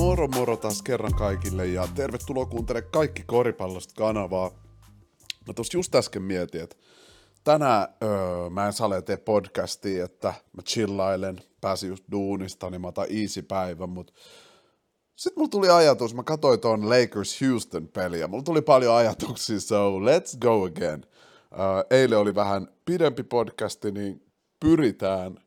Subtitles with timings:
[0.00, 4.50] Moro moro taas kerran kaikille ja tervetuloa kuuntelemaan kaikki koripallosta kanavaa.
[5.46, 6.76] Mä tuossa just äsken mietin, että
[7.44, 12.88] tänään öö, mä en sale tee podcastia, että mä chillailen, pääsin just duunista, niin mä
[12.88, 14.12] otan easy päivän, mutta
[15.16, 19.98] sitten mulla tuli ajatus, mä katsoin tuon Lakers Houston peliä, mulla tuli paljon ajatuksia, so
[19.98, 21.06] let's go again.
[21.52, 24.22] Öö, eilen oli vähän pidempi podcasti, niin
[24.60, 25.38] pyritään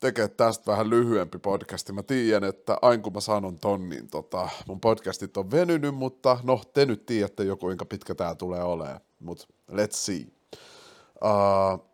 [0.00, 1.92] tekemään tästä vähän lyhyempi podcasti.
[1.92, 6.38] Mä tiedän, että aina kun mä sanon ton, niin tota, mun podcastit on venynyt, mutta
[6.42, 10.26] no, te nyt tiedätte jo kuinka pitkä tää tulee olemaan, mutta let's see.
[11.24, 11.86] Uh,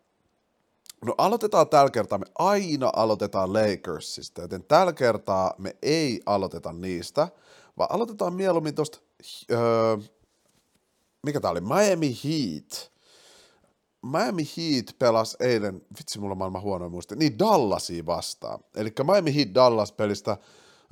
[1.05, 7.29] no aloitetaan tällä kertaa, me aina aloitetaan Lakersista, joten tällä kertaa me ei aloiteta niistä,
[7.79, 8.99] vaan aloitetaan mieluummin tosta,
[9.53, 10.05] uh,
[11.23, 12.92] mikä tää oli, Miami Heat–
[14.03, 18.65] Miami Heat pelasi eilen, vitsi mulla on maailman huono muista, niin Dallasia vastaan.
[18.77, 20.37] Eli Miami Heat Dallas-pelistä,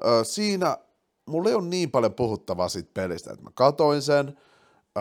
[0.05, 0.79] ö, siinä
[1.27, 4.39] mulla ei ole niin paljon puhuttavaa siitä pelistä, että mä katoin sen.
[4.97, 5.01] Ö,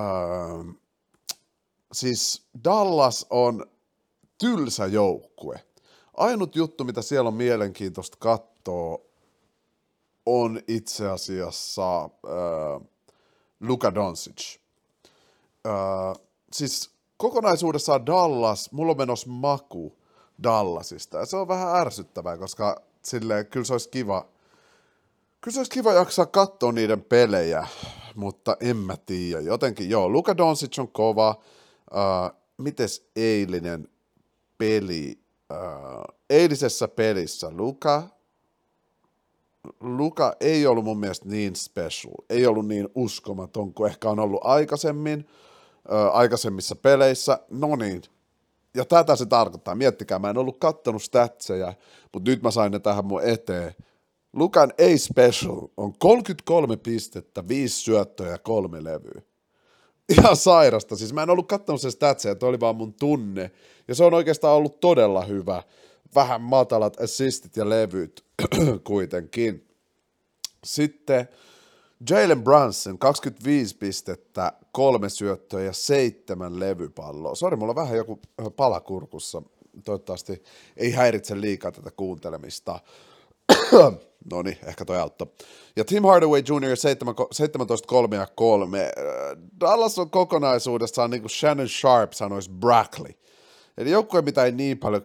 [1.92, 3.66] siis Dallas on
[4.38, 5.64] tylsä joukkue.
[6.14, 9.00] Ainut juttu, mitä siellä on mielenkiintoista katsoa,
[10.26, 12.88] on itse asiassa äh,
[13.60, 14.58] Luka Doncic.
[15.68, 19.98] Äh, siis kokonaisuudessaan Dallas, mulla on menossa maku
[20.44, 21.17] Dallasista.
[21.17, 24.26] Ja se on vähän ärsyttävää, koska silleen, kyllä se olisi kiva,
[25.42, 27.67] kyllä se olisi kiva jaksaa katsoa niiden pelejä,
[28.16, 29.42] mutta en mä tiedä.
[29.42, 31.36] Jotenkin joo, Luka Doncic on kova.
[31.92, 33.89] Uh, mites eilinen
[34.58, 35.20] peli?
[35.54, 38.04] Uh, eilisessä pelissä Luka,
[39.80, 44.42] Luka ei ollut mun mielestä niin special, ei ollut niin uskomaton kuin ehkä on ollut
[44.44, 45.28] aikaisemmin
[45.92, 47.40] ö, aikaisemmissa peleissä.
[47.50, 48.02] No niin,
[48.76, 49.76] ja tätä se tarkoittaa.
[49.76, 51.73] Miettikää, mä en ollut kattonut statseja,
[52.14, 53.76] mutta nyt mä sain ne tähän mun eteen.
[54.34, 59.22] Lukan A-Special on 33 pistettä, 5 syöttöä ja kolme levyä.
[60.10, 60.95] Ihan sairasta.
[60.95, 63.52] Siis mä en ollut kattonut sen statseja, että oli vaan mun tunne.
[63.88, 65.64] Ja se on oikeastaan ollut todella hyvä.
[66.16, 68.26] Vähän matalat assistit ja levyt
[68.83, 69.67] kuitenkin.
[70.64, 71.27] Sitten
[72.10, 77.36] Jalen Brunson, 25 pistettä, kolme syöttöä ja seitsemän levypalloa.
[77.36, 78.20] Sori, mulla on vähän joku
[78.55, 79.42] palakurkussa.
[79.86, 80.43] Toivottavasti
[80.77, 82.80] ei häiritse liikaa tätä kuuntelemista.
[84.32, 85.27] no niin, ehkä toi auttoi.
[85.76, 86.77] Ja Tim Hardaway Jr.
[87.32, 88.92] 17, 3 ja 3.
[89.59, 93.11] Dallas on kokonaisuudessaan, niin kuin Shannon Sharp sanoisi, Brackley.
[93.77, 95.02] Eli joukkue, mitä ei niin paljon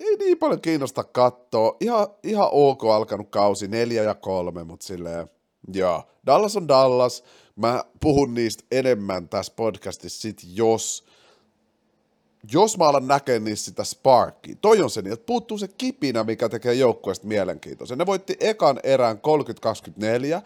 [0.00, 1.76] ei niin paljon kiinnosta katsoa.
[1.80, 5.30] Ihan, ihan ok alkanut kausi, neljä ja kolme, mutta silleen,
[5.74, 7.24] Joo, Dallas on Dallas.
[7.56, 11.04] Mä puhun niistä enemmän tässä podcastissa sit, jos,
[12.52, 14.56] jos mä alan näkeä niistä sitä sparkia.
[14.60, 17.98] Toi on se niin, että puuttuu se kipinä, mikä tekee joukkueesta mielenkiintoisen.
[17.98, 19.20] Ne voitti ekan erään
[20.40, 20.42] 30-24,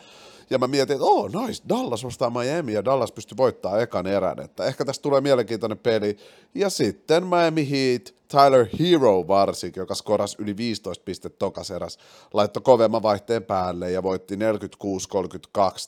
[0.50, 4.40] ja mä mietin, että oh nice, Dallas vastaa Miami, ja Dallas pystyi voittamaan ekan erän,
[4.40, 6.16] että ehkä tästä tulee mielenkiintoinen peli.
[6.54, 11.98] Ja sitten Miami Heat, Tyler Hero varsinkin, joka skorasi yli 15 pistettä tokas eräs,
[12.34, 14.38] laittoi kovemman vaihteen päälle ja voitti 46-32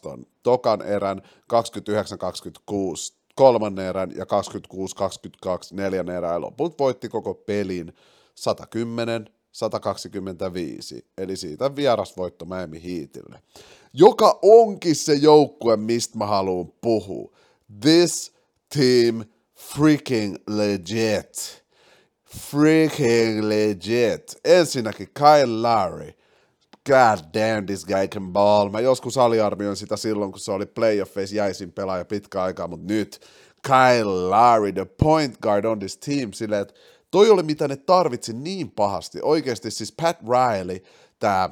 [0.02, 4.28] ton tokan erän, 29-26 kolmannen erän ja 26-22
[5.72, 6.32] neljännen erän.
[6.32, 7.92] Ja loput voitti koko pelin
[8.34, 13.42] 110 125, eli siitä vierasvoitto Miami Heatille,
[13.92, 17.32] joka onkin se joukkue, mistä mä haluan puhua.
[17.80, 18.32] This
[18.74, 19.24] team
[19.58, 21.64] freaking legit.
[22.50, 24.36] Freaking legit.
[24.44, 26.12] Ensinnäkin Kyle Lowry.
[26.86, 28.68] God damn, this guy can ball.
[28.68, 33.20] Mä joskus aliarvioin sitä silloin, kun se oli playoffeissa jäisin pelaaja pitkä aikaa, mutta nyt
[33.62, 36.74] Kyle Lowry, the point guard on this team, silleen, että
[37.10, 39.18] toi oli mitä ne tarvitsi niin pahasti.
[39.22, 40.78] Oikeasti siis Pat Riley,
[41.18, 41.50] tämä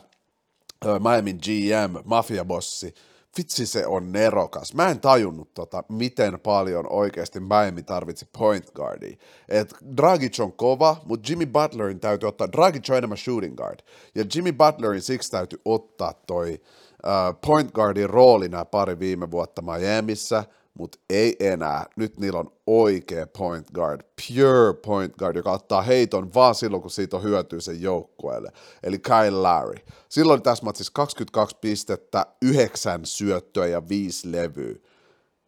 [0.84, 2.94] Miami GM, mafiabossi,
[3.39, 4.75] vitsi se on nerokas.
[4.75, 9.17] Mä en tajunnut tota, miten paljon oikeasti Miami tarvitsi point guardia.
[9.49, 13.81] Et Dragic on kova, mutta Jimmy Butlerin täytyy ottaa, Dragic on enemmän shooting guard,
[14.15, 19.62] ja Jimmy Butlerin siksi täytyy ottaa toi uh, point guardin rooli nämä pari viime vuotta
[19.62, 20.44] Miamissä,
[20.78, 21.87] mutta ei enää.
[21.96, 26.90] Nyt niillä on oikea point guard, pure point guard, joka ottaa heiton vaan silloin, kun
[26.90, 28.52] siitä on hyötyä sen joukkueelle.
[28.82, 29.84] Eli Kyle Lowry.
[30.08, 34.75] Silloin tässä matsissa 22 pistettä, 9 syöttöä ja 5 levyä.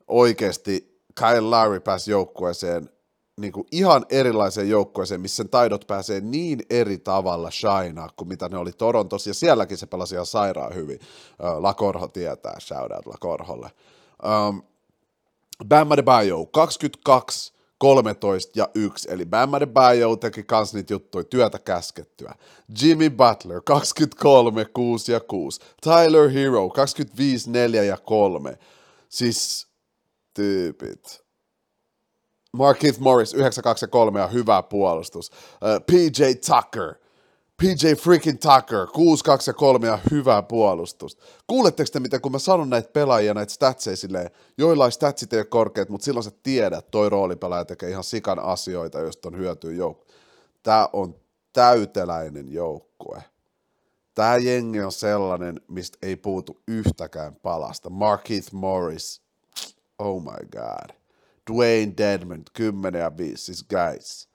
[0.08, 2.90] Oikeasti Kyle Lowry pääsi joukkueeseen
[3.38, 8.48] niin kuin ihan erilaiseen joukkueeseen, missä sen taidot pääsee niin eri tavalla shinaa kuin mitä
[8.48, 10.98] ne oli Torontossa, ja sielläkin se pelasi ihan sairaan hyvin.
[11.58, 13.70] Lakorho tietää, shout out Lakorholle.
[14.48, 14.62] Um,
[15.64, 22.34] Bam Adebayo, 22, 13 ja 1, eli Bam Adebayo teki kans niitä juttuja, työtä käskettyä.
[22.82, 25.60] Jimmy Butler, 23, 6 ja 6.
[25.82, 28.58] Tyler Hero, 25, 4 ja 3.
[29.08, 29.68] Siis
[30.34, 31.24] tyypit.
[32.52, 35.30] Markith Morris, 9, 2 ja 3 ja hyvä puolustus.
[35.30, 36.94] Uh, PJ Tucker,
[37.62, 41.24] PJ freaking Tucker, 6, 2 ja 3 ja hyvää puolustusta.
[41.46, 45.44] Kuuletteko te, miten kun mä sanon näitä pelaajia, näitä statseja silleen, joillain statsit ei ole
[45.44, 50.06] korkeat, mutta silloin sä tiedät, toi roolipelaaja tekee ihan sikan asioita, josta on hyötyä joukko.
[50.62, 51.14] Tää on
[51.52, 53.22] täyteläinen joukkue.
[54.14, 57.90] Tää jengi on sellainen, mistä ei puutu yhtäkään palasta.
[57.90, 59.22] Markeith Morris,
[59.98, 60.96] oh my god.
[61.52, 64.28] Dwayne Dedmond, 10 ja 5, siis guys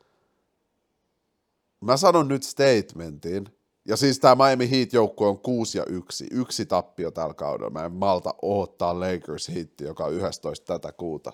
[1.83, 3.49] Mä sanon nyt statementin,
[3.85, 7.69] ja siis tämä Miami Heat-joukkue on 6 ja 1, yksi tappio tällä kaudella.
[7.69, 11.33] Mä en malta odottaa Lakers Heat, joka on 11 tätä kuuta.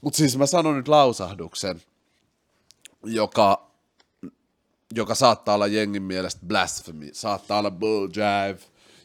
[0.00, 1.82] Mutta siis mä sanon nyt lausahduksen,
[3.04, 3.70] joka,
[4.94, 8.60] joka saattaa olla jengin mielestä blasphemy, saattaa olla bull jive,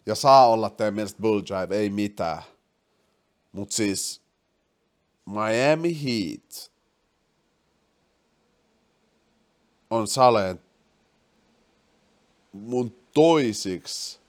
[0.06, 2.44] ja saa olla teidän mielestä bull jive, ei mitään.
[3.52, 4.22] Mutta siis
[5.26, 6.75] Miami Heat
[9.90, 10.60] on Saleen
[12.54, 14.20] mun toisiksi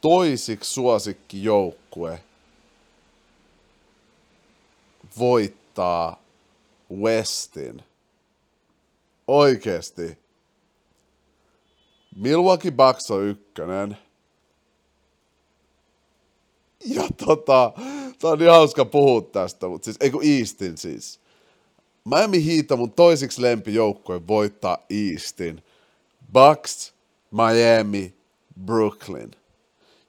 [0.00, 2.20] toisiksi suosikki joukkue
[5.18, 6.22] voittaa
[6.92, 7.82] Westin.
[9.28, 10.18] Oikeesti.
[12.16, 13.96] Milwaukee Bucks on ykkönen.
[16.86, 17.72] Ja tota,
[18.18, 21.20] tää on niin hauska puhua tästä, mutta siis, ei kun Eastin siis.
[22.04, 25.62] Miami Heat on mun toisiksi lempijoukkue voittaa Eastin.
[26.32, 26.94] Bucks,
[27.30, 28.14] Miami,
[28.64, 29.30] Brooklyn.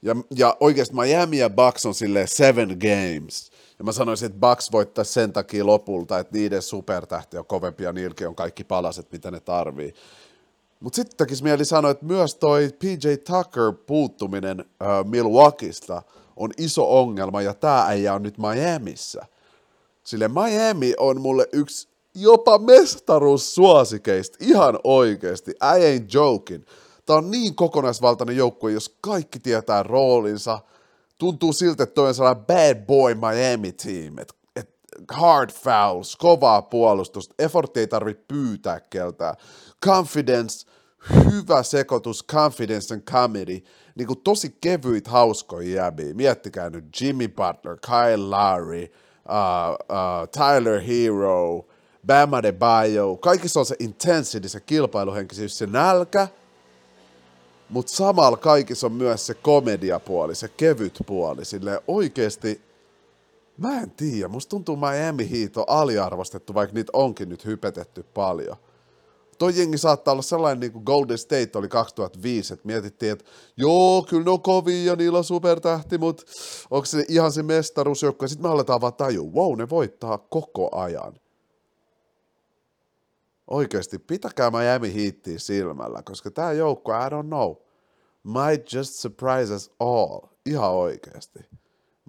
[0.01, 3.51] Ja, ja oikeasti Miami ja Bucks on silleen seven games.
[3.79, 7.93] Ja mä sanoisin, että Bucks voittaa sen takia lopulta, että niiden supertähti on kovempi ja
[7.93, 9.93] niilläkin on kaikki palaset, mitä ne tarvii.
[10.79, 16.01] Mutta sitten tekisi mieli sanoa, että myös toi PJ Tucker puuttuminen äh, Milwaukeesta
[16.35, 19.25] on iso ongelma, ja tämä ei on nyt Miamiissa.
[20.03, 26.63] Sille Miami on mulle yksi jopa mestaruussuosikeista, ihan oikeasti, I ain't joking.
[27.05, 30.59] Tämä on niin kokonaisvaltainen joukkue, jos kaikki tietää roolinsa.
[31.17, 34.69] Tuntuu siltä, että toi on sellainen bad boy Miami team, että et
[35.11, 39.35] hard fouls, kovaa puolustusta, effort ei tarvitse pyytää keltään.
[39.85, 40.67] Confidence,
[41.31, 43.61] hyvä sekoitus, confidence and comedy,
[43.95, 46.13] niin kuin tosi kevyit hauskoja jäbiä.
[46.13, 48.87] Miettikää nyt Jimmy Butler, Kyle Lowry,
[49.29, 51.65] uh, uh, Tyler Hero,
[52.05, 56.27] Bam Adebayo, kaikissa on se intensity, se kilpailuhenkisyys, se nälkä,
[57.69, 62.61] mutta samalla kaikissa on myös se komediapuoli, se kevyt puoli, sille oikeasti,
[63.57, 68.57] mä en tiedä, musta tuntuu Miami Heat on aliarvostettu, vaikka niitä onkin nyt hypetetty paljon.
[69.41, 73.25] Toi jengi saattaa olla sellainen niin kuin Golden State oli 2005, että mietittiin, että
[73.57, 76.23] joo, kyllä ne on kovia ja niillä on supertähti, mutta
[76.71, 78.23] onko se ihan se mestaruusjoukko?
[78.25, 81.13] Ja sitten me aletaan vaan tajua, wow, ne voittaa koko ajan
[83.47, 87.55] oikeasti pitäkää Miami Heatia silmällä, koska tämä joukko, I don't know,
[88.23, 90.19] might just surprise us all.
[90.45, 91.39] Ihan oikeasti.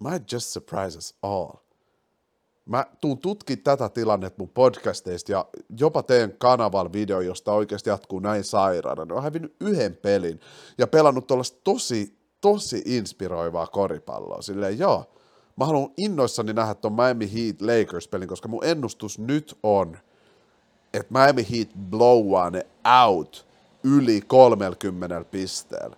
[0.00, 1.61] Might just surprise us all.
[2.64, 5.46] Mä tuun tutki tätä tilannetta mun podcasteista ja
[5.80, 9.04] jopa teen kanaval video, josta oikeasti jatkuu näin sairaana.
[9.04, 10.40] Ne on hävinnyt yhden pelin
[10.78, 14.42] ja pelannut tuollaista tosi, tosi inspiroivaa koripalloa.
[14.42, 15.04] Silleen joo,
[15.56, 19.96] mä haluan innoissani nähdä ton Miami Heat Lakers-pelin, koska mun ennustus nyt on–
[20.94, 22.66] että Miami Heat blowaa ne
[23.06, 23.46] out
[23.84, 25.96] yli 30 pisteellä.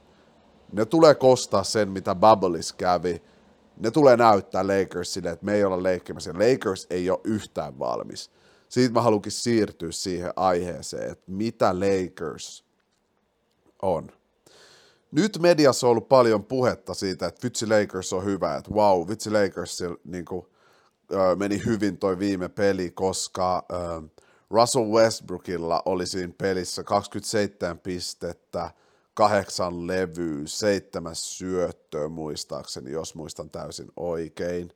[0.73, 3.23] Ne tulee kostaa sen, mitä Bubblis kävi.
[3.77, 6.33] Ne tulee näyttää Lakersille, että me ei olla leikkimässä.
[6.33, 8.31] Lakers ei ole yhtään valmis.
[8.69, 12.65] Siitä mä haluankin siirtyä siihen aiheeseen, että mitä Lakers
[13.83, 14.11] on.
[15.11, 19.31] Nyt mediassa on ollut paljon puhetta siitä, että vitsi Lakers on hyvä, että wow, vitsi
[19.31, 20.47] Lakers niin kuin,
[21.37, 23.67] meni hyvin toi viime peli, koska
[24.51, 28.71] Russell Westbrookilla oli siinä pelissä 27 pistettä,
[29.15, 34.73] kahdeksan levyä, seitsemän syöttöä muistaakseni, jos muistan täysin oikein.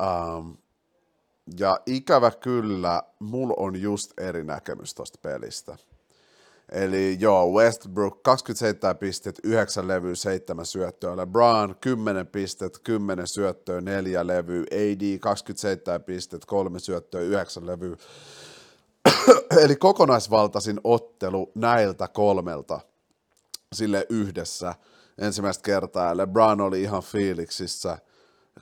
[0.00, 0.56] Um,
[1.58, 5.76] ja ikävä kyllä, mulla on just eri näkemys tosta pelistä.
[6.72, 11.16] Eli joo, Westbrook 27 pistet, 9 levyä, 7 syöttöä.
[11.16, 14.62] LeBron 10 pistet, 10 syöttöä, 4 levyä.
[14.62, 17.96] AD 27 pistet, 3 syöttöä, 9 levyä.
[19.64, 22.80] Eli kokonaisvaltaisin ottelu näiltä kolmelta
[23.74, 24.74] sille yhdessä
[25.18, 26.16] ensimmäistä kertaa.
[26.16, 27.98] LeBron oli ihan fiiliksissä.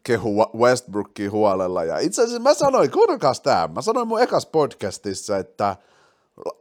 [0.03, 1.85] kehu Westbrookia huolella.
[1.85, 5.77] Ja itse asiassa mä sanoin, kuunnelkaas tämä, mä sanoin mun ekas podcastissa, että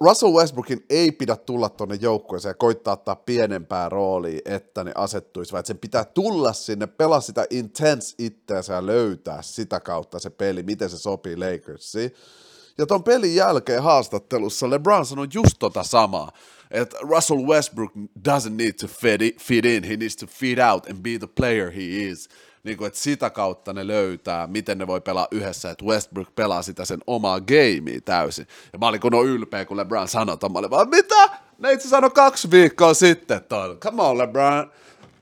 [0.01, 5.51] Russell Westbrookin ei pidä tulla tuonne joukkueeseen ja koittaa ottaa pienempää roolia, että ne asettuisi,
[5.51, 10.63] vaan sen pitää tulla sinne, pelaa sitä intense itseänsä ja löytää sitä kautta se peli,
[10.63, 12.11] miten se sopii Lakersiin.
[12.77, 16.31] Ja ton pelin jälkeen haastattelussa LeBron sanoi just tota samaa,
[16.73, 17.91] että Russell Westbrook
[18.29, 21.81] doesn't need to fit, in, he needs to fit out and be the player he
[21.81, 22.29] is
[22.63, 26.61] niin kuin, että sitä kautta ne löytää, miten ne voi pelaa yhdessä, että Westbrook pelaa
[26.61, 28.47] sitä sen omaa gamea täysin.
[28.73, 31.29] Ja mä olin kun ylpeä, kun LeBron sanoi, että mä olin vaan, mitä?
[31.59, 33.79] Ne itse sanoi kaksi viikkoa sitten ton.
[33.79, 34.71] Come on LeBron.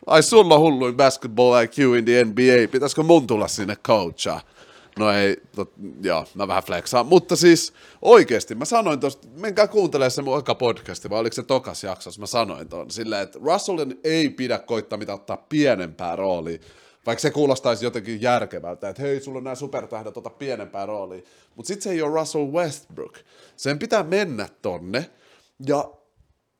[0.08, 4.42] Ai sulla hulluin basketball IQ in the NBA, pitäisikö mun tulla sinne coachaa?
[5.00, 7.06] No ei, tot, joo, mä vähän flexaan.
[7.06, 11.44] Mutta siis oikeasti mä sanoin tosta, menkää kuuntelemaan se mun eka podcasti, vai oliko se
[11.44, 16.60] tokas jaksossa, mä sanoin ton silleen, että Russellin ei pidä koittaa mitä ottaa pienempää roolia,
[17.06, 21.22] vaikka se kuulostaisi jotenkin järkevältä, että hei, sulla on nämä supertähdet, ota pienempää roolia.
[21.56, 23.18] Mutta sitten se ei ole Russell Westbrook.
[23.56, 25.10] Sen pitää mennä tonne
[25.66, 25.92] ja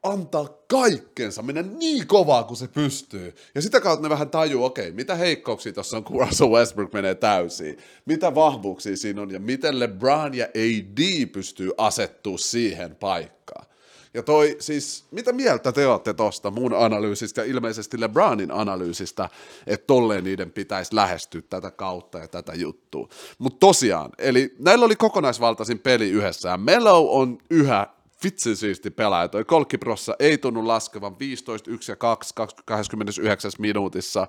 [0.04, 3.36] antaa kaikkensa, mennä niin kovaa kuin se pystyy.
[3.56, 6.94] Ja sitä kautta ne vähän tajuu, okei, okay, mitä heikkouksia tuossa on, kun Russell Westbrook
[6.94, 7.78] menee täysiin.
[8.06, 13.66] Mitä vahvuuksia siinä on ja miten LeBron ja AD pystyy asettua siihen paikkaan.
[14.14, 19.30] Ja toi siis, mitä mieltä te olette tosta mun analyysistä ja ilmeisesti LeBronin analyysistä,
[19.68, 23.08] että tolleen niiden pitäisi lähestyä tätä kautta ja tätä juttua.
[23.38, 27.88] Mutta tosiaan, eli näillä oli kokonaisvaltaisin peli yhdessä ja Melo on yhä
[28.24, 29.28] vitsin siisti pelaaja.
[29.28, 32.34] Toi Kolkiprossa ei tunnu laskevan 15, 1 ja 2,
[32.66, 34.28] 29 minuutissa.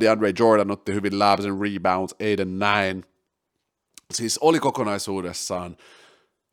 [0.00, 3.02] DeAndre Jordan otti hyvin labs and rebounds, 8 9.
[4.14, 5.76] Siis oli kokonaisuudessaan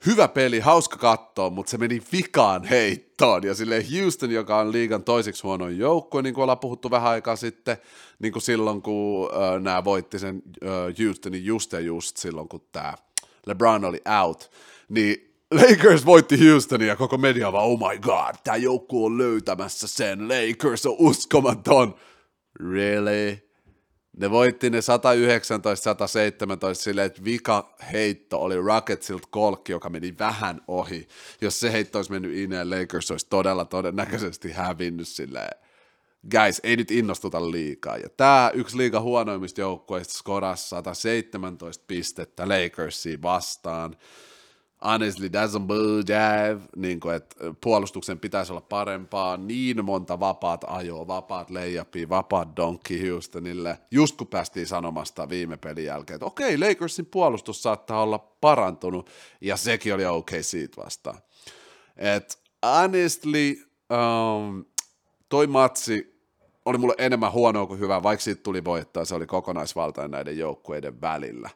[0.05, 3.43] hyvä peli, hauska katsoa, mutta se meni vikaan heittoon.
[3.43, 7.35] Ja sille Houston, joka on liigan toiseksi huonoin joukkue, niin kuin ollaan puhuttu vähän aikaa
[7.35, 7.77] sitten,
[8.19, 10.69] niin kuin silloin, kun äh, nämä voitti sen äh,
[11.05, 12.93] Houstonin just ja just silloin, kun tämä
[13.45, 14.51] LeBron oli out,
[14.89, 19.87] niin Lakers voitti Houstonin ja koko media vaan, oh my god, tämä joukkue on löytämässä
[19.87, 21.95] sen, Lakers on uskomaton.
[22.59, 23.51] Really?
[24.17, 24.81] Ne voitti ne 119-117
[26.73, 31.07] silleen, että vika heitto oli Rocketsilta kolkki, joka meni vähän ohi.
[31.41, 35.57] Jos se heitto olisi mennyt ineen, Lakers olisi todella todennäköisesti hävinnyt silleen.
[36.31, 37.97] Guys, ei nyt innostuta liikaa.
[37.97, 43.95] Ja tämä yksi liiga huonoimmista joukkueista skoras 117 pistettä Lakersiin vastaan
[44.85, 51.49] honestly doesn't believe, niin kuin, että puolustuksen pitäisi olla parempaa, niin monta vapaat ajoa, vapaat
[51.49, 57.05] leijapia, vapaat donkki Houstonille, just kun päästiin sanomasta viime pelin jälkeen, että okei, okay, Lakersin
[57.05, 59.09] puolustus saattaa olla parantunut,
[59.41, 61.17] ja sekin oli okei okay siitä vastaan.
[61.97, 63.55] Et honestly,
[63.91, 64.65] um,
[65.29, 66.11] toi matsi
[66.65, 71.01] oli mulle enemmän huonoa kuin hyvää, vaikka siitä tuli voittaa, se oli kokonaisvaltainen näiden joukkueiden
[71.01, 71.49] välillä.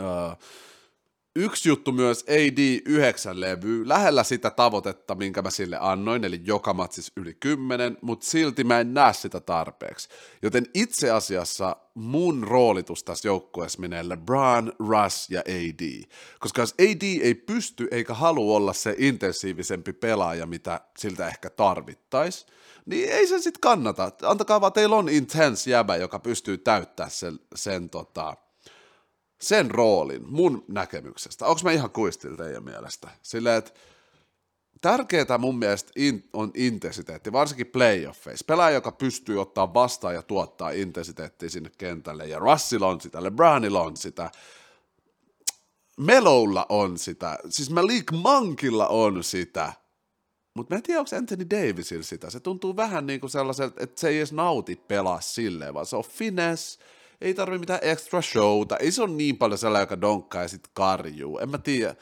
[0.00, 0.38] Uh,
[1.36, 6.74] Yksi juttu myös AD 9 levy, lähellä sitä tavoitetta, minkä mä sille annoin, eli joka
[6.74, 10.08] matsis yli 10, mutta silti mä en näe sitä tarpeeksi.
[10.42, 16.02] Joten itse asiassa mun roolitus tässä joukkueessa menee LeBron, Russ ja AD.
[16.40, 22.46] Koska jos AD ei pysty eikä halua olla se intensiivisempi pelaaja, mitä siltä ehkä tarvittaisi,
[22.86, 24.10] niin ei se sitten kannata.
[24.22, 28.36] Antakaa vaan, teillä on intense jäbä, joka pystyy täyttämään sen, sen tota,
[29.42, 31.46] sen roolin mun näkemyksestä.
[31.46, 33.08] Onko mä ihan kuistil teidän mielestä?
[33.22, 33.72] Silleen, että
[34.80, 38.44] tärkeää mun mielestä in, on intensiteetti, varsinkin playoffeissa.
[38.48, 42.26] Pelaaja, joka pystyy ottaa vastaan ja tuottaa intensiteettiä sinne kentälle.
[42.26, 44.30] Ja Russell on sitä, LeBronilla on sitä,
[45.96, 49.72] Meloulla on sitä, siis Malik Mankilla on sitä,
[50.54, 52.30] mutta mä en tiedä, onko Anthony Davisilla sitä.
[52.30, 55.96] Se tuntuu vähän niin kuin sellaiselta, että se ei edes nauti pelaa silleen, vaan se
[55.96, 56.80] on finesse,
[57.22, 60.70] ei tarvi mitään extra showta, ei se ole niin paljon sellainen, joka donkkaa ja sitten
[60.74, 61.94] karjuu, en mä tiedä.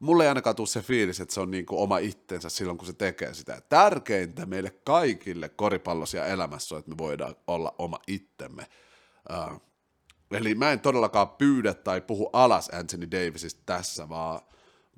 [0.00, 2.92] Mulle ei ainakaan tule se fiilis, että se on niinku oma itsensä silloin, kun se
[2.92, 3.62] tekee sitä.
[3.68, 8.66] Tärkeintä meille kaikille koripallosia elämässä on, että me voidaan olla oma itsemme.
[9.30, 9.62] Uh,
[10.30, 14.40] eli mä en todellakaan pyydä tai puhu alas Anthony Davisista tässä, vaan,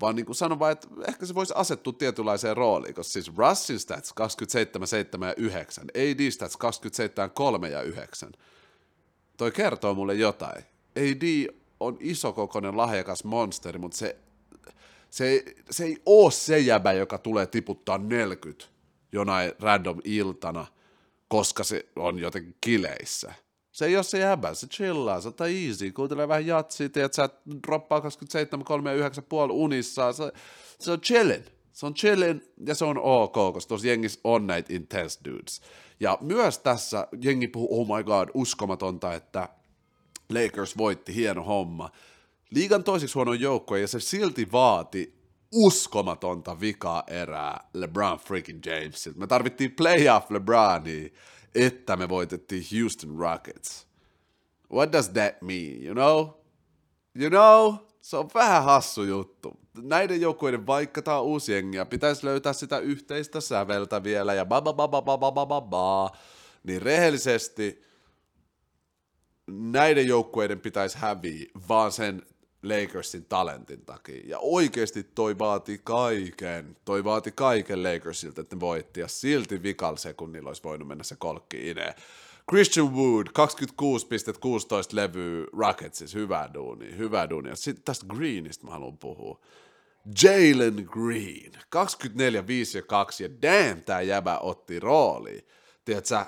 [0.00, 3.80] vaan niin kuin sanon vaan, että ehkä se voisi asettua tietynlaiseen rooliin, koska siis Russin
[3.80, 8.32] stats 27, 7 ja 9, AD stats 27, 3 ja 9,
[9.40, 10.64] toi kertoo mulle jotain.
[10.96, 14.16] AD on isokokoinen lahjakas monsteri, mutta se,
[15.10, 18.64] se, se ei oo se jäbä, joka tulee tiputtaa 40
[19.12, 20.66] jonain random iltana,
[21.28, 23.34] koska se on jotenkin kileissä.
[23.72, 27.28] Se ei ole se jäbä, se chillaa, se ottaa easy, kuuntelee vähän jatsia, että sä
[27.66, 30.32] droppaa 27, 3 ja 9 puoli unissa, se,
[30.78, 31.44] se on chillin.
[31.72, 35.62] Se on chillin ja se on ok, koska tuossa jengissä on näitä intense dudes.
[36.00, 39.48] Ja myös tässä jengi puhuu, oh my god, uskomatonta, että
[40.30, 41.90] Lakers voitti, hieno homma.
[42.50, 45.20] Liigan toiseksi huono joukkue ja se silti vaati
[45.52, 49.18] uskomatonta vikaa erää LeBron freaking Jamesilta.
[49.18, 51.08] Me tarvittiin playoff LeBronia,
[51.54, 53.86] että me voitettiin Houston Rockets.
[54.72, 56.28] What does that mean, you know?
[57.20, 57.74] You know?
[58.00, 59.60] Se on vähän hassu juttu.
[59.82, 64.46] Näiden joukkueiden, vaikka tämä on uusi jengi, ja pitäisi löytää sitä yhteistä säveltä vielä, ja
[64.46, 66.10] ba ba ba ba ba ba ba ba
[66.64, 67.82] niin rehellisesti
[69.46, 72.22] näiden joukkueiden pitäisi häviä vaan sen
[72.62, 74.22] Lakersin talentin takia.
[74.26, 79.96] Ja oikeasti toi vaati kaiken, toi vaati kaiken Lakersilta, että ne voitti, ja silti vikal
[79.96, 81.94] sekunnilla olisi voinut mennä se kolkki ineen.
[82.50, 83.32] Christian Wood, 26,16
[84.92, 87.48] levyä Rocketsis, hyvä duuni, hyvä duuni.
[87.48, 89.40] Ja sitten tästä Greenistä mä haluan puhua.
[90.22, 95.46] Jalen Green, 24, 5 ja 2, ja damn, tää jäbä otti rooli.
[95.84, 96.26] Tiedätkö, äh,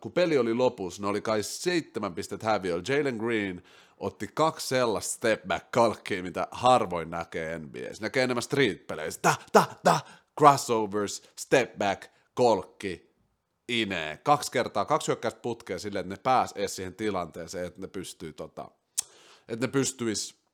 [0.00, 2.84] kun peli oli lopussa, ne oli kai seitsemän pistettä häviöllä.
[2.88, 3.62] Jalen Green
[3.98, 8.02] otti kaksi sellaista step back kalkkia, mitä harvoin näkee NBAssä.
[8.02, 9.20] Näkee enemmän street-peleissä.
[9.22, 10.00] Ta, ta, ta,
[10.38, 13.13] crossovers, step back, kolkki,
[13.68, 14.16] inee.
[14.16, 18.32] Kaksi kertaa, kaksi hyökkäystä putkea silleen, että ne pääs edes siihen tilanteeseen, että ne pystyy
[18.32, 18.70] tota,
[19.48, 20.44] että ne pystyis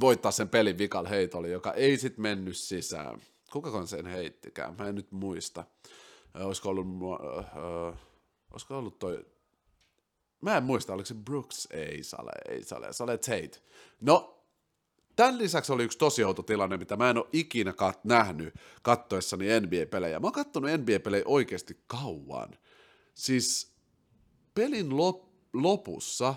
[0.00, 3.20] voittaa sen pelin vikal heitolle, joka ei sitten mennyt sisään.
[3.52, 4.74] Kuka sen heittikään?
[4.78, 5.64] Mä en nyt muista.
[6.34, 6.86] Olisiko ollut,
[7.40, 7.98] äh,
[8.50, 9.26] olisiko ollut toi
[10.42, 11.68] Mä en muista, oliko se Brooks?
[11.70, 13.60] Ei sale, ei sale, sale Tate.
[14.00, 14.35] No,
[15.16, 19.46] tämän lisäksi oli yksi tosi outo tilanne, mitä mä en ole ikinä kat- nähnyt kattoessani
[19.60, 20.20] NBA-pelejä.
[20.20, 22.48] Mä oon kattonut NBA-pelejä oikeasti kauan.
[23.14, 23.72] Siis
[24.54, 26.34] pelin lop- lopussa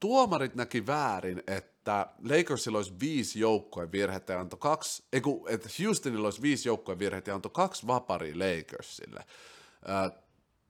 [0.00, 5.68] tuomarit näki väärin, että Lakersilla olisi viisi joukkojen virhettä ja antoi kaksi, ei kun, että
[5.84, 9.24] Houstonilla olisi viisi joukkojen virhettä ja antoi kaksi vaparia Lakersille.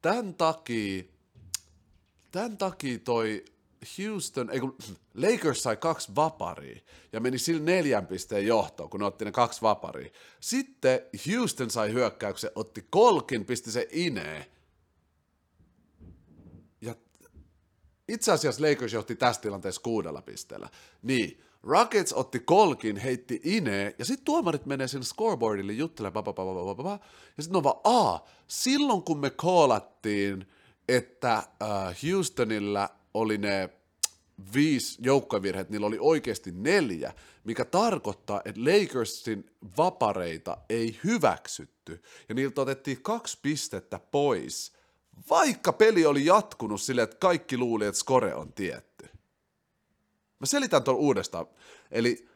[0.02, 1.02] Tämän takia
[2.30, 3.44] Tämän takia toi
[3.98, 4.76] Houston, ei kun
[5.14, 6.80] Lakers sai kaksi vaparia
[7.12, 10.10] ja meni sillä neljän pisteen johtoon, kun ne otti ne kaksi vaparia.
[10.40, 14.44] Sitten Houston sai hyökkäyksen, otti kolkin, pisti se ineen.
[16.80, 16.94] Ja
[18.08, 20.68] itse asiassa Lakers johti tässä tilanteessa kuudella pisteellä.
[21.02, 26.24] Niin, Rockets otti kolkin, heitti ineen, ja sitten tuomarit menee sinne scoreboardille juttelemaan,
[27.36, 30.46] ja sitten on vaan, aa, silloin kun me koolattiin–
[30.96, 31.48] että äh,
[32.02, 33.70] Houstonilla oli ne
[34.54, 37.12] viisi joukkovirheet, niillä oli oikeasti neljä,
[37.44, 44.72] mikä tarkoittaa, että Lakersin vapareita ei hyväksytty, ja niiltä otettiin kaksi pistettä pois,
[45.30, 49.08] vaikka peli oli jatkunut silleen, että kaikki luuli, että score on tietty.
[50.38, 51.46] Mä selitän tuon uudestaan.
[51.90, 52.28] Eli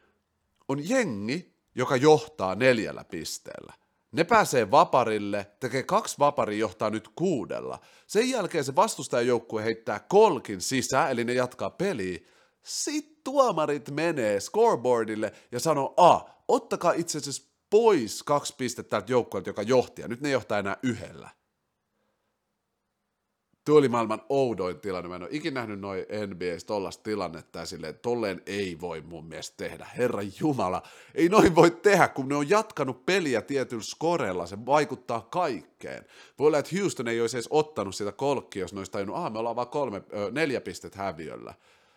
[0.69, 3.73] on jengi, joka johtaa neljällä pisteellä.
[4.15, 7.79] Ne pääsee vaparille, tekee kaksi vaparia, johtaa nyt kuudella.
[8.07, 12.19] Sen jälkeen se vastustajajoukkue heittää kolkin sisään, eli ne jatkaa peliä.
[12.63, 19.51] Sitten tuomarit menee scoreboardille ja sanoo, a, ottakaa itse asiassa pois kaksi pistettä tältä joukkueelta,
[19.51, 21.31] joka johti, ja nyt ne johtaa enää yhdellä.
[23.65, 25.09] Tuo oli maailman oudoin tilanne.
[25.09, 29.25] Mä en ole ikinä nähnyt noin NBAs tollasta tilannetta ja silleen, tolleen ei voi mun
[29.25, 29.87] mielestä tehdä.
[29.97, 30.83] Herra Jumala,
[31.15, 34.47] ei noin voi tehdä, kun ne on jatkanut peliä tietyllä skorella.
[34.47, 36.05] Se vaikuttaa kaikkeen.
[36.39, 39.33] Voi olla, että Houston ei olisi edes ottanut sitä kolkkia, jos ne olisi tajunnut, ah,
[39.33, 41.55] me ollaan vaan kolme, ö, neljä pistet häviöllä.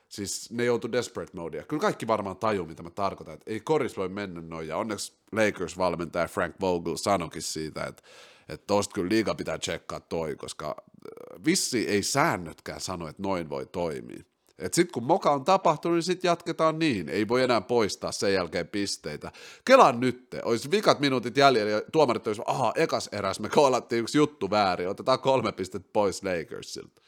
[0.10, 1.64] Siis ne joutu desperate modea.
[1.64, 3.34] Kyllä kaikki varmaan tajuu, mitä mä tarkoitan.
[3.34, 4.68] Että ei koris voi mennä noin.
[4.68, 8.04] Ja onneksi Lakers-valmentaja Frank Vogel sanokin siitä, että
[8.50, 13.50] että tosta kyllä liiga pitää tsekkaa toi, koska äh, vissi ei säännötkään sano, että noin
[13.50, 14.24] voi toimia.
[14.60, 17.10] Et sit kun moka on tapahtunut, niin sit jatketaan niin.
[17.10, 19.32] Ei voi enää poistaa sen jälkeen pisteitä.
[19.66, 24.18] Kelan nyt, olisi vikat minuutit jäljellä ja tuomarit olisi, aha, ekas eräs me koolattiin yksi
[24.18, 27.02] juttu väärin, otetaan kolme pistettä pois Lakersilta.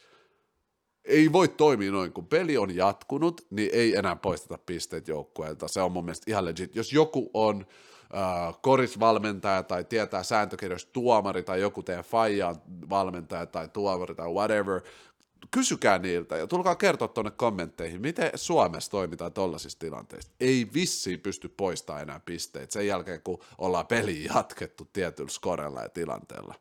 [1.06, 5.67] Ei voi toimia noin, kun peli on jatkunut, niin ei enää poisteta pisteet joukkueelta.
[5.67, 6.75] Se on mun mielestä ihan legit.
[6.75, 7.65] Jos joku on
[8.15, 12.55] äh, korisvalmentaja tai tietää sääntökirjoista tuomari tai joku teidän faija
[12.89, 14.81] valmentaja tai tuomari tai whatever,
[15.51, 20.31] kysykää niiltä ja tulkaa kertoa tuonne kommentteihin, miten Suomessa toimitaan tollaisissa tilanteissa.
[20.39, 25.89] Ei vissi pysty poistamaan enää pisteitä sen jälkeen, kun ollaan peli jatkettu tietyllä skorella ja
[25.89, 26.55] tilanteella.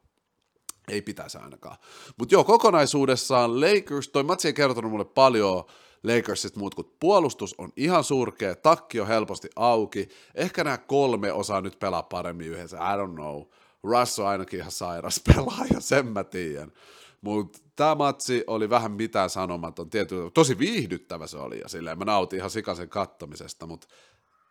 [0.89, 1.77] Ei pitäisi ainakaan.
[2.19, 5.65] Mutta joo, kokonaisuudessaan Lakers, toi matsi ei kertonut mulle paljon
[6.03, 11.61] Lakersit muut kuin puolustus on ihan surkea, takki on helposti auki, ehkä nämä kolme osaa
[11.61, 13.43] nyt pelaa paremmin yhdessä, I don't know.
[13.83, 16.73] Russ on ainakin ihan sairas pelaaja, sen mä tiedän.
[17.21, 22.05] Mutta tämä matsi oli vähän mitään sanomaton, tietysti tosi viihdyttävä se oli, ja silleen mä
[22.05, 23.89] nautin ihan sikaisen kattomisesta, mutta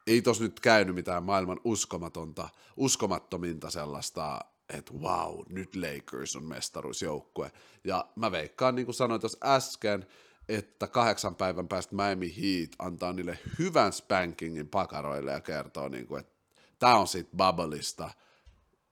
[0.08, 7.52] ei tos nyt käynyt mitään maailman uskomatonta, uskomattominta sellaista, että wow, nyt Lakers on mestaruusjoukkue.
[7.84, 10.08] Ja mä veikkaan, niin kuin sanoin tuossa äsken,
[10.50, 16.20] että kahdeksan päivän päästä Miami Heat antaa niille hyvän spankingin pakaroille ja kertoo, niin kuin,
[16.20, 16.34] että
[16.80, 18.10] tämä on siitä bubbleista.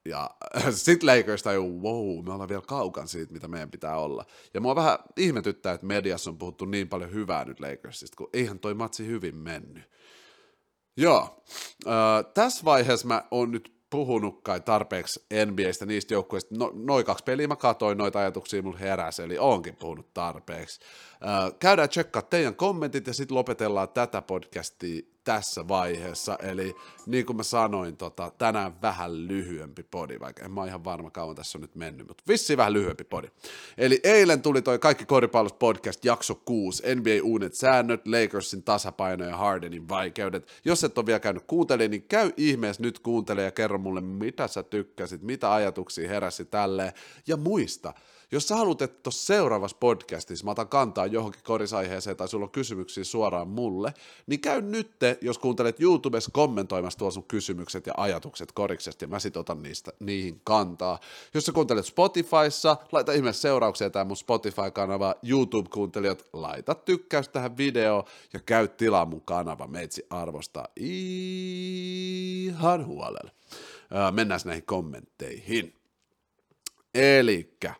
[0.05, 0.29] Ja
[0.71, 4.25] sitten Lakers tajuu, wow, me ollaan vielä kaukan siitä, mitä meidän pitää olla.
[4.53, 8.59] Ja mua vähän ihmetyttää, että mediassa on puhuttu niin paljon hyvää nyt Lakersista, kun eihän
[8.59, 9.83] toi matsi hyvin mennyt.
[10.97, 11.43] Joo,
[11.87, 16.56] äh, tässä vaiheessa mä oon nyt puhunut kai tarpeeksi NBAstä niistä joukkueista.
[16.58, 20.80] No, noin kaksi peliä mä katoin, noita ajatuksia mulla heräsi, eli oonkin puhunut tarpeeksi.
[21.28, 26.38] Äh, käydään tsekkaa teidän kommentit ja sitten lopetellaan tätä podcastia tässä vaiheessa.
[26.41, 31.11] Eli niin kuin mä sanoin, tota, tänään vähän lyhyempi podi, vaikka en mä ihan varma
[31.11, 33.27] kauan tässä on nyt mennyt, mutta vissi vähän lyhyempi podi.
[33.77, 39.38] Eli eilen tuli toi Kaikki koripallos podcast jakso 6, NBA uudet säännöt, Lakersin tasapaino ja
[39.38, 40.47] Hardenin vaikeudet.
[40.65, 44.47] Jos et ole vielä käynyt kuuntelemaan, niin käy ihmeessä nyt kuuntele ja kerro mulle, mitä
[44.47, 46.93] sä tykkäsit, mitä ajatuksia heräsi tälleen.
[47.27, 47.93] Ja muista,
[48.31, 52.51] jos sä haluat, että tuossa seuraavassa podcastissa mä otan kantaa johonkin korisaiheeseen tai sulla on
[52.51, 53.93] kysymyksiä suoraan mulle,
[54.27, 59.19] niin käy nyt, jos kuuntelet YouTubessa kommentoimassa tuolla sun kysymykset ja ajatukset koriksesta, ja mä
[59.19, 60.99] sit otan niistä, niihin kantaa.
[61.33, 68.03] Jos sä kuuntelet Spotifyssa, laita ihmeessä seurauksia tämä mun Spotify-kanava, YouTube-kuuntelijat, laita tykkäys tähän videoon
[68.33, 73.31] ja käy tilaa mun kanava, meitsi arvostaa ihan huolella.
[74.11, 75.75] Mennään näihin kommentteihin.
[76.93, 77.75] Elikkä,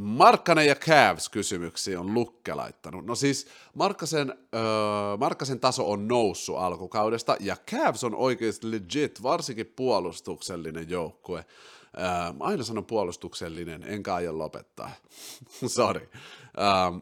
[0.00, 3.06] Markkanen ja Cavs kysymyksiä on Lukke laittanut.
[3.06, 4.62] No siis Markkasen, öö,
[5.18, 11.44] Markkasen taso on noussut alkukaudesta ja Cavs on oikeasti legit, varsinkin puolustuksellinen joukkue.
[11.98, 12.04] Öö,
[12.40, 14.90] aina sanon puolustuksellinen, enkä aio lopettaa.
[15.66, 16.08] Sorry.
[16.58, 17.00] Öö,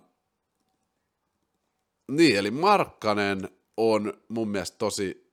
[2.11, 5.28] niin, eli Markkanen on mun mielestä tosi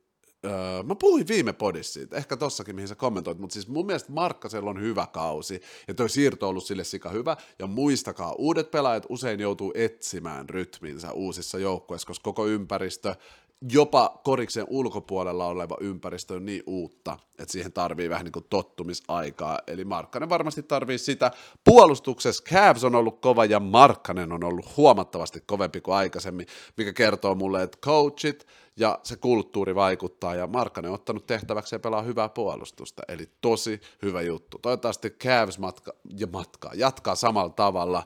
[0.46, 4.12] Öö, mä puhuin viime podissa siitä, ehkä tossakin, mihin sä kommentoit, mutta siis mun mielestä
[4.12, 8.72] Markkasella on hyvä kausi, ja toi siirto on ollut sille sika hyvä, ja muistakaa, uudet
[8.72, 13.16] pelaajat usein joutuu etsimään rytminsä uusissa joukkueissa, koska koko ympäristö,
[13.62, 19.60] jopa koriksen ulkopuolella oleva ympäristö on niin uutta, että siihen tarvii vähän niin kuin tottumisaikaa,
[19.68, 21.32] eli Markkanen varmasti tarvii sitä.
[21.64, 27.36] Puolustuksessa Cavs on ollut kova, ja Markkanen on ollut huomattavasti kovempi kuin aikaisemmin, mikä kertoo
[27.36, 32.30] mulle, että coachit, ja se kulttuuri vaikuttaa, ja Markkanen on ottanut tehtäväksi ja pelaa hyvää
[32.30, 34.60] puolustusta, eli tosi hyvä juttu.
[34.62, 38.06] Toivottavasti Cavs matka, ja matkaa, jatkaa samalla tavalla,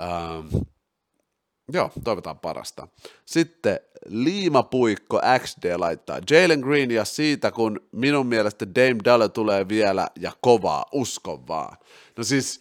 [0.00, 0.46] ähm,
[1.72, 2.88] Joo, toivotaan parasta.
[3.24, 10.06] Sitten Liimapuikko XD laittaa Jalen Green ja siitä, kun minun mielestä Dame Dalle tulee vielä
[10.18, 11.76] ja kovaa, uskon vaan.
[12.16, 12.60] No siis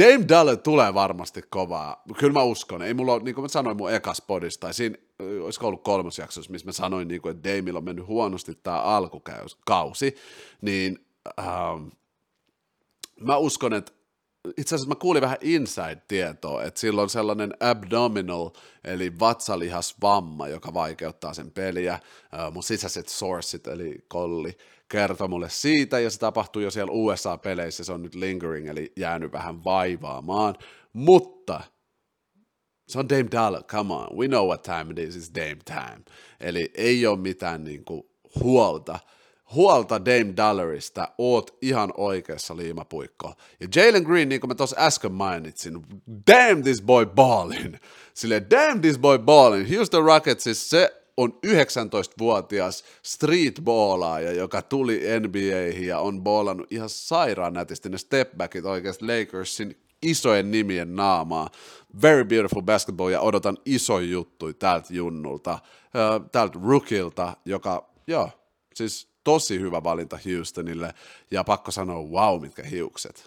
[0.00, 2.02] Dame Dalle tulee varmasti kovaa.
[2.18, 2.82] Kyllä mä uskon.
[2.82, 4.96] Ei mulla niin kuin mä sanoin mun ekas podista, tai siinä
[5.42, 8.80] olisiko ollut kolmas jaksossa, missä mä sanoin, niin kuin, että Damilla on mennyt huonosti tämä
[8.80, 10.14] alkukausi,
[10.60, 11.06] niin
[11.38, 11.88] ähm,
[13.20, 13.92] mä uskon, että
[14.56, 18.50] itse asiassa mä kuulin vähän inside-tietoa, että sillä on sellainen abdominal,
[18.84, 21.98] eli vatsalihasvamma, joka vaikeuttaa sen peliä.
[22.52, 24.56] Mun sisäiset sourceit, eli kolli,
[24.88, 29.32] kertoi mulle siitä, ja se tapahtuu jo siellä USA-peleissä, se on nyt lingering, eli jäänyt
[29.32, 30.54] vähän vaivaamaan.
[30.92, 31.60] Mutta
[32.88, 36.02] se on Dame Dollar, come on, we know what time it is, it's Dame time.
[36.40, 38.02] Eli ei ole mitään niin kuin,
[38.40, 38.98] huolta
[39.54, 43.34] huolta Dame Dollarista, oot ihan oikeassa liimapuikko.
[43.60, 45.82] Ja Jalen Green, niin kuin mä tuossa äsken mainitsin,
[46.30, 47.80] damn this boy ballin.
[48.14, 49.76] Sille damn this boy ballin.
[49.76, 57.88] Houston Rocketsissa se on 19-vuotias streetballaaja, joka tuli NBAihin ja on ballannut ihan sairaan nätisti
[57.88, 61.48] ne stepbackit oikeasti Lakersin isojen nimien naamaa.
[62.02, 65.58] Very beautiful basketball ja odotan iso juttu tältä junnulta,
[66.32, 68.30] tältä rookilta, joka, joo,
[68.74, 70.94] siis tosi hyvä valinta Houstonille,
[71.30, 73.24] ja pakko sanoa, wow, mitkä hiukset.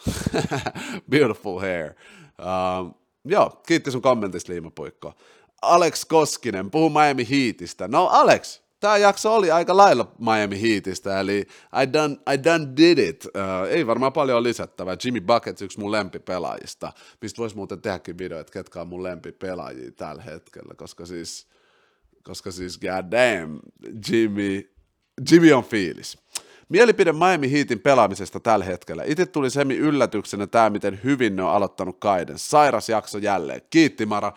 [1.11, 1.93] Beautiful hair.
[2.39, 5.13] Uh, joo, kiitti sun kommentista, Liimapuikko.
[5.61, 7.87] Alex Koskinen, puhu Miami Heatistä.
[7.87, 11.47] No Alex, tämä jakso oli aika lailla Miami Heatistä, eli
[11.83, 13.25] I done, I done did it.
[13.25, 14.97] Uh, ei varmaan paljon lisättävää.
[15.05, 19.91] Jimmy Buckets yksi mun lempipelaajista, mistä voisi muuten tehdäkin video, että ketkä on mun lempipelaajia
[19.91, 21.47] tällä hetkellä, koska siis,
[22.23, 23.59] koska siis god damn,
[24.09, 24.74] Jimmy,
[25.31, 26.17] Jimmy on fiilis.
[26.69, 29.03] Mielipide Miami Heatin pelaamisesta tällä hetkellä.
[29.05, 32.39] Itse tuli semi yllätyksenä tämä, miten hyvin ne on aloittanut kaiden.
[32.39, 33.61] Sairas jakso jälleen.
[33.69, 34.33] Kiitti Mara.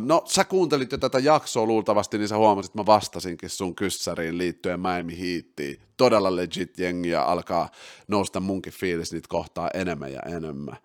[0.00, 4.38] no, sä kuuntelit jo tätä jaksoa luultavasti, niin sä huomasit, että mä vastasinkin sun kyssäriin
[4.38, 5.80] liittyen Miami Heatiin.
[5.96, 7.70] Todella legit jengiä alkaa
[8.08, 10.76] nousta munkin fiilis niitä kohtaa enemmän ja enemmän.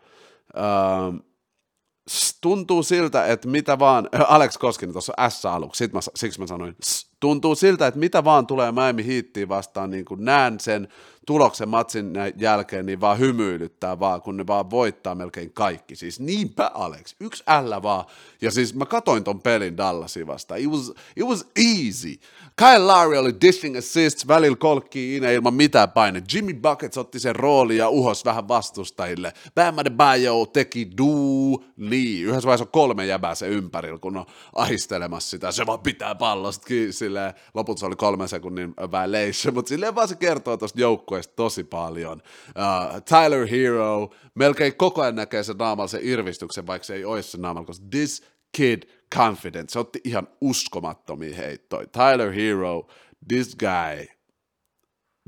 [2.42, 6.76] Tuntuu siltä, että mitä vaan, Alex Koskinen tuossa S aluksi, mä, siksi mä sanoin,
[7.20, 10.88] tuntuu siltä, että mitä vaan tulee Miami Heatiin vastaan, niin kun näen sen
[11.26, 15.96] tuloksen matsin jälkeen, niin vaan hymyilyttää vaan, kun ne vaan voittaa melkein kaikki.
[15.96, 18.06] Siis niinpä Alex, yksi ällä vaan.
[18.42, 20.60] Ja siis mä katoin ton pelin Dallasin vastaan.
[20.60, 22.20] It was, it was easy.
[22.56, 26.24] Kyle Lowry oli dishing assists, välillä kolkkii inä ilman mitään paine.
[26.34, 29.34] Jimmy Buckets otti sen rooli ja uhos vähän vastustajille.
[29.56, 32.22] Bam Adebayo teki duuli.
[32.22, 35.52] Yhdessä vaiheessa on kolme jäbää se ympärillä, kun on ahistelemassa sitä.
[35.52, 36.94] Se vaan pitää pallosta kiinni.
[36.94, 37.34] Silleen,
[37.78, 42.22] se oli kolme sekunnin violation, mutta silleen vaan se kertoo tuosta joukkueesta tosi paljon.
[42.48, 47.22] Uh, Tyler Hero, melkein koko ajan näkee se naamalla se irvistyksen, vaikka se ei ole
[47.22, 48.24] se naamalla, koska this
[48.58, 48.84] kid
[49.16, 49.70] confident.
[49.70, 51.88] Se otti ihan uskomattomia heittoja.
[51.88, 52.88] Tyler Hero,
[53.28, 54.08] this guy,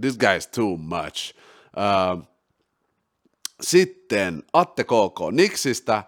[0.02, 1.36] this guy is too much.
[1.78, 2.24] Uh,
[3.62, 6.04] sitten Atte KK Nixistä,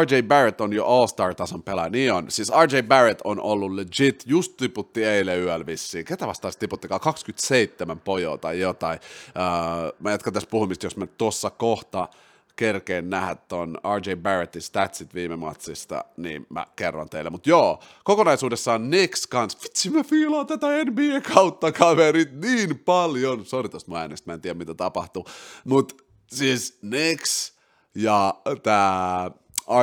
[0.00, 2.30] RJ Barrett on jo All-Star-tason pelaaja, niin on.
[2.30, 6.04] Siis RJ Barrett on ollut legit, just tiputti eilen yöllä vissiin.
[6.04, 7.00] Ketä vastaan tiputtikaan?
[7.00, 9.00] 27 pojoa tai jotain.
[9.28, 12.08] Uh, mä jatkan tässä puhumista, jos mä tuossa kohta
[12.56, 17.30] kerkeen nähdä ton RJ Barrettin statsit viime matsista, niin mä kerron teille.
[17.30, 23.44] Mutta joo, kokonaisuudessaan Knicks kans, vitsi mä fiilaan tätä NBA kautta kaverit niin paljon.
[23.44, 25.26] Sori tosta mä äänestä, mä en tiedä mitä tapahtuu.
[25.64, 25.94] Mutta
[26.32, 27.52] siis Knicks
[27.94, 29.30] ja tää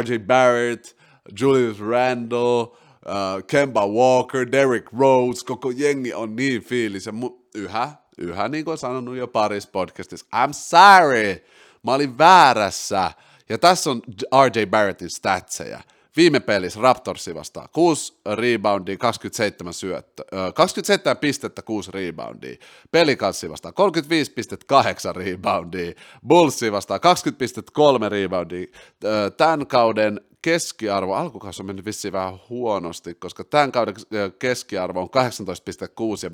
[0.01, 0.95] RJ Barrett,
[1.39, 7.07] Julius Randle, uh, Kemba Walker, Derrick Rose, koko jengi on niin fiilis.
[7.07, 11.45] Mu- yhä, yhä niin kuin sanonut jo parissa podcastissa, I'm sorry,
[11.83, 13.11] mä olin väärässä.
[13.49, 14.01] Ja tässä on
[14.45, 15.79] RJ Barrettin statseja.
[16.17, 22.55] Viime pelissä Raptorsi vastaan 6 reboundia, 27 syöttö, 27 pistettä, 6 reboundia.
[22.91, 23.73] Pelikanssi vastaan
[25.11, 25.93] 35,8 reboundia.
[26.27, 26.99] Bullsi vastaan
[28.03, 28.67] 20,3 reboundia.
[29.37, 33.95] Tämän kauden keskiarvo, alkukausi on mennyt vissiin vähän huonosti, koska tämän kauden
[34.39, 35.15] keskiarvo on 18,6
[36.23, 36.29] ja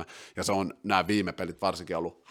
[0.00, 0.04] 5,7,
[0.36, 2.24] ja se on nämä viime pelit varsinkin ollut!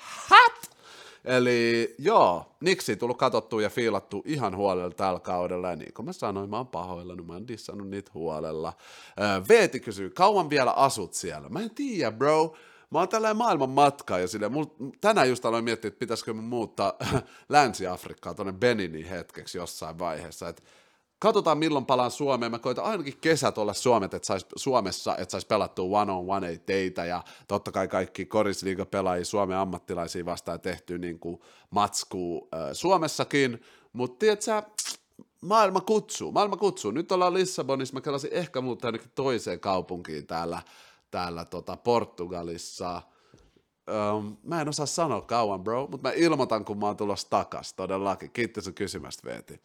[1.25, 6.13] Eli joo, Niksi tullut katsottua ja fiilattu ihan huolella tällä kaudella, ja niin kuin mä
[6.13, 8.73] sanoin, mä oon pahoillani, mä oon dissannut niitä huolella.
[9.49, 11.49] Veeti kysyy, kauan vielä asut siellä?
[11.49, 12.55] Mä en tiedä, bro.
[12.89, 14.65] Mä oon tällainen maailman matka ja sille, mul,
[15.01, 16.93] tänään just aloin miettiä, että pitäisikö mun muuttaa
[17.49, 20.63] Länsi-Afrikkaan tuonne Beninin hetkeksi jossain vaiheessa, että
[21.19, 22.51] katsotaan milloin palaan Suomeen.
[22.51, 26.57] Mä koitan ainakin kesät olla Suomet, että sais, Suomessa, että saisi pelattua one on one
[26.57, 33.61] teitä ja totta kai kaikki korisliigapelaajia Suomen ammattilaisia vastaan tehty niin kuin matskuu äh, Suomessakin,
[33.93, 34.63] mutta tiedätkö,
[35.41, 36.91] maailma kutsuu, maailma kutsuu.
[36.91, 40.61] Nyt ollaan Lissabonissa, mä kelasin ehkä muuttaa ainakin toiseen kaupunkiin täällä,
[41.11, 43.01] täällä tota Portugalissa.
[44.15, 47.73] Um, mä en osaa sanoa kauan, bro, mutta mä ilmoitan, kun mä oon tulossa takas,
[47.73, 48.31] todellakin.
[48.31, 49.61] Kiitos sun kysymästä, Veeti.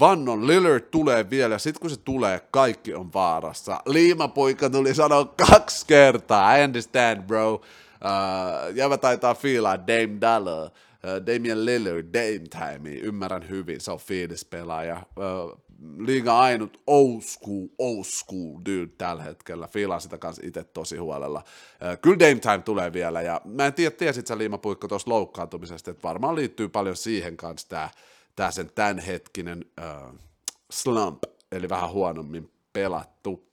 [0.00, 3.80] Vannon Lillard tulee vielä, sitten kun se tulee, kaikki on vaarassa.
[3.86, 7.54] Liimapoika tuli sanoa kaksi kertaa, I understand bro.
[7.54, 7.60] Uh,
[8.74, 15.02] jävä taitaa fiilaa Dame Dollar, uh, Damian Lillard, Dame Time, ymmärrän hyvin, se on fiilispelaaja.
[15.16, 15.60] Uh,
[15.98, 19.66] liiga ainut old school, old school dude tällä hetkellä.
[19.66, 21.38] Fiilaan sitä kanssa itse tosi huolella.
[21.38, 25.90] Uh, kyllä Dame Time tulee vielä, ja mä en tiedä, tiesit sä Liimapuikko tuossa loukkaantumisesta,
[25.90, 27.88] että varmaan liittyy paljon siihen kanssa tämä
[28.36, 30.12] tämä sen tämänhetkinen äh,
[30.70, 31.22] slump,
[31.52, 33.52] eli vähän huonommin pelattu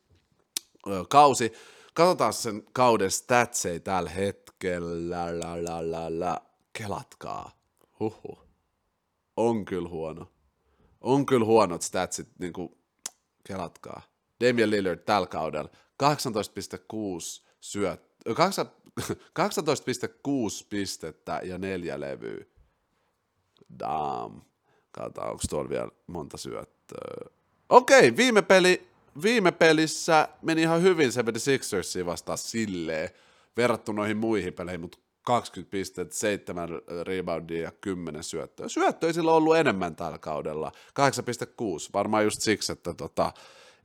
[0.88, 1.54] äh, kausi.
[1.94, 5.10] Katsotaan sen kauden statsei tällä hetkellä.
[5.10, 6.42] La, la, la, la.
[6.78, 7.52] Kelatkaa.
[8.00, 8.40] Huhu.
[9.38, 10.32] On kyllä huono.
[11.02, 12.78] On kyllä huonot statsit, niin kuin,
[13.44, 14.02] kelatkaa.
[14.44, 15.70] Damian Lillard tällä kaudella
[16.04, 18.34] 18,6 syöt, 18,6
[20.70, 22.46] pistettä ja neljä levyä.
[23.80, 24.53] Damn.
[24.94, 27.30] Katsotaan, onko tuolla vielä monta syöttöä.
[27.70, 28.88] Okei, viime, peli,
[29.24, 33.10] viime pelissä meni ihan hyvin 76ersiin vastaan silleen,
[33.58, 36.70] verrattuna noihin muihin peleihin, mutta 20 pistettä, 7
[37.04, 38.68] reboundia ja 10 syöttöä.
[38.68, 43.32] Syöttöä sillä ollut enemmän tällä kaudella, 8,6, varmaan just siksi, että tota,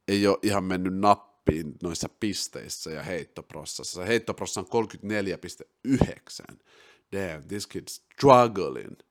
[0.09, 4.05] ei ole ihan mennyt nappiin noissa pisteissä ja heittoprossassa.
[4.05, 4.67] Heittoprossa on
[6.51, 6.57] 34,9.
[7.13, 9.08] Damn, this kid's struggling.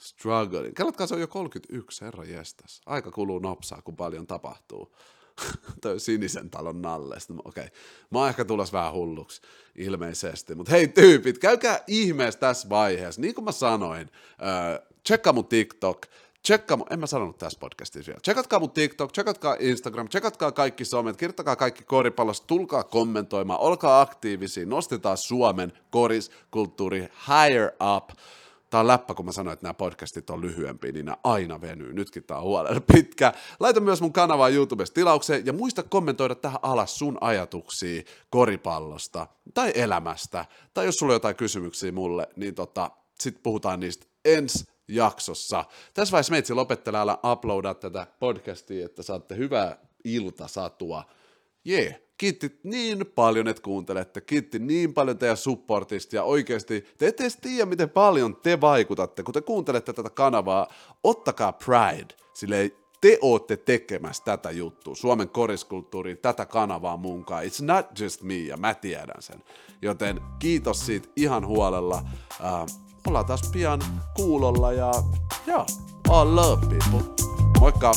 [0.00, 0.74] Struggling.
[0.74, 2.80] Kelatkaa se on jo 31, herra jestas.
[2.86, 4.96] Aika kuluu nopsaa, kun paljon tapahtuu.
[5.82, 7.34] Toi sinisen talon nallesta.
[7.44, 7.78] Okei, okay.
[8.10, 9.42] mä oon ehkä tulossa vähän hulluksi,
[9.76, 10.54] ilmeisesti.
[10.54, 13.20] Mutta hei tyypit, käykää ihmeessä tässä vaiheessa.
[13.20, 16.06] Niin kuin mä sanoin, äh, tsekkaa mun TikTok,
[16.42, 18.20] Tsekkaa, en mä sanonut tässä podcastissa vielä.
[18.20, 24.66] Tsekatkaa mun TikTok, tsekatkaa Instagram, tsekatkaa kaikki somet, kirjoittakaa kaikki koripallosta, tulkaa kommentoimaan, olkaa aktiivisia,
[24.66, 28.10] nostetaan Suomen koriskulttuuri higher up
[28.70, 31.92] Tää on läppä, kun mä sanoin, että nämä podcastit on lyhyempiä, niin nämä aina venyy.
[31.92, 33.32] Nytkin tää on huolella pitkä.
[33.60, 39.72] Laita myös mun kanavaa YouTubesta tilaukseen ja muista kommentoida tähän alas sun ajatuksia koripallosta tai
[39.74, 40.44] elämästä.
[40.74, 45.64] Tai jos sulla on jotain kysymyksiä mulle, niin tota, sit puhutaan niistä ensi jaksossa.
[45.94, 51.04] Tässä vaiheessa meitsi lopettelee, älä uploadaa tätä podcastia, että saatte hyvää iltasatua.
[51.64, 52.09] Jee, yeah.
[52.20, 54.20] Kiitti niin paljon, että kuuntelette.
[54.20, 59.22] Kiitti niin paljon teidän supportista ja oikeasti te ette edes tiedä, miten paljon te vaikutatte.
[59.22, 60.66] Kun te kuuntelette tätä kanavaa,
[61.04, 62.14] ottakaa pride.
[62.34, 67.44] Silleen te ootte tekemässä tätä juttua, Suomen koriskulttuuriin, tätä kanavaa munkaan.
[67.44, 69.42] It's not just me, ja mä tiedän sen.
[69.82, 72.02] Joten kiitos siitä ihan huolella.
[72.40, 73.80] Uh, ollaan taas pian
[74.16, 74.92] kuulolla ja
[75.46, 75.66] joo,
[76.08, 77.26] all love people.
[77.60, 77.92] Moikka!